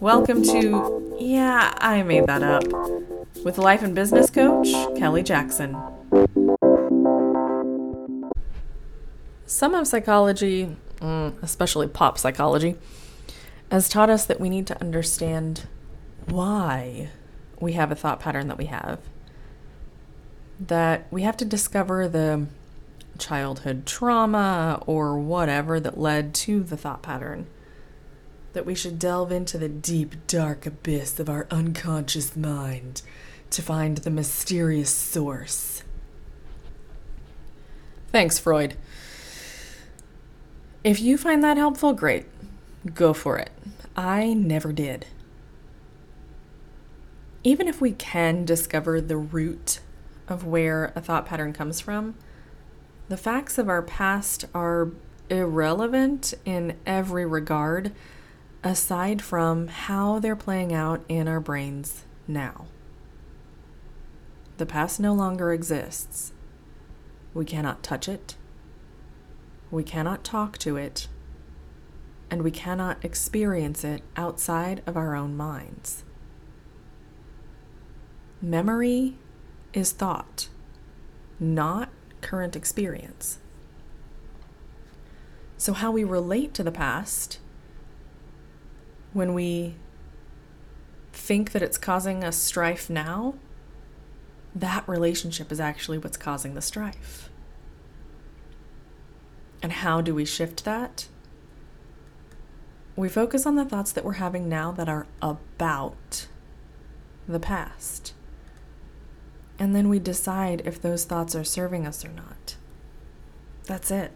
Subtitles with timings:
[0.00, 2.64] Welcome to, yeah, I made that up,
[3.44, 5.74] with life and business coach Kelly Jackson.
[9.46, 12.76] Some of psychology, mm, especially pop psychology,
[13.70, 15.66] has taught us that we need to understand
[16.26, 17.08] why
[17.58, 19.00] we have a thought pattern that we have.
[20.60, 22.46] That we have to discover the
[23.18, 27.46] childhood trauma or whatever that led to the thought pattern
[28.56, 33.02] that we should delve into the deep, dark abyss of our unconscious mind
[33.50, 35.82] to find the mysterious source.
[38.10, 38.74] Thanks, Freud.
[40.82, 42.24] If you find that helpful, great.
[42.94, 43.50] Go for it.
[43.94, 45.04] I never did.
[47.44, 49.80] Even if we can discover the root
[50.28, 52.14] of where a thought pattern comes from,
[53.10, 54.92] the facts of our past are
[55.28, 57.92] irrelevant in every regard
[58.62, 62.66] aside from how they're playing out in our brains now.
[64.56, 66.32] The past no longer exists.
[67.34, 68.36] We cannot touch it.
[69.70, 71.08] We cannot talk to it.
[72.30, 76.04] And we cannot experience it outside of our own minds.
[78.42, 79.16] Memory
[79.72, 80.48] is thought,
[81.38, 81.90] not
[82.20, 83.38] current experience.
[85.58, 87.38] So, how we relate to the past
[89.16, 89.74] when we
[91.14, 93.34] think that it's causing us strife now,
[94.54, 97.30] that relationship is actually what's causing the strife.
[99.62, 101.08] And how do we shift that?
[102.94, 106.26] We focus on the thoughts that we're having now that are about
[107.26, 108.12] the past.
[109.58, 112.56] And then we decide if those thoughts are serving us or not.
[113.64, 114.12] That's it.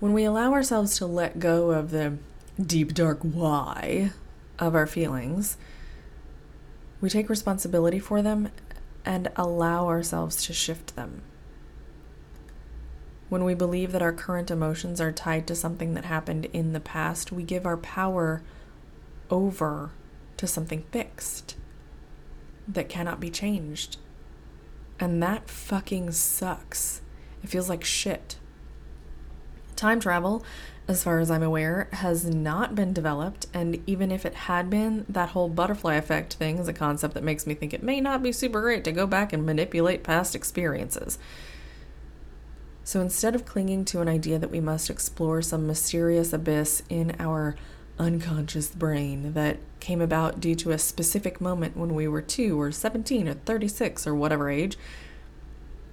[0.00, 2.16] When we allow ourselves to let go of the
[2.60, 4.12] deep, dark why
[4.58, 5.58] of our feelings,
[7.02, 8.48] we take responsibility for them
[9.04, 11.20] and allow ourselves to shift them.
[13.28, 16.80] When we believe that our current emotions are tied to something that happened in the
[16.80, 18.42] past, we give our power
[19.30, 19.90] over
[20.38, 21.56] to something fixed
[22.66, 23.98] that cannot be changed.
[24.98, 27.02] And that fucking sucks.
[27.42, 28.36] It feels like shit.
[29.80, 30.44] Time travel,
[30.88, 35.06] as far as I'm aware, has not been developed, and even if it had been,
[35.08, 38.22] that whole butterfly effect thing is a concept that makes me think it may not
[38.22, 41.18] be super great to go back and manipulate past experiences.
[42.84, 47.16] So instead of clinging to an idea that we must explore some mysterious abyss in
[47.18, 47.56] our
[47.98, 52.70] unconscious brain that came about due to a specific moment when we were 2 or
[52.70, 54.76] 17 or 36 or whatever age,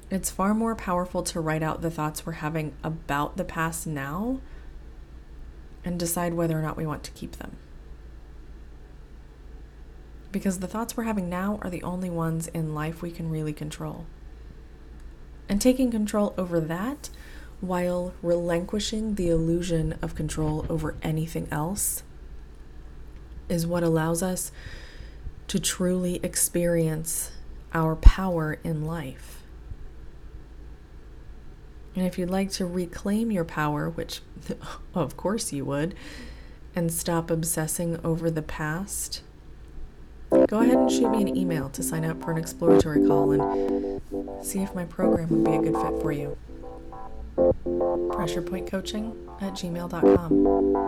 [0.09, 4.39] it's far more powerful to write out the thoughts we're having about the past now
[5.83, 7.57] and decide whether or not we want to keep them.
[10.31, 13.53] Because the thoughts we're having now are the only ones in life we can really
[13.53, 14.05] control.
[15.49, 17.09] And taking control over that
[17.59, 22.03] while relinquishing the illusion of control over anything else
[23.49, 24.51] is what allows us
[25.47, 27.31] to truly experience
[27.73, 29.41] our power in life.
[31.97, 34.21] And if you'd like to reclaim your power, which
[34.93, 35.95] of course you would,
[36.75, 39.23] and stop obsessing over the past,
[40.29, 44.45] go ahead and shoot me an email to sign up for an exploratory call and
[44.45, 46.37] see if my program would be a good fit for you.
[47.35, 50.87] PressurePointCoaching at gmail.com.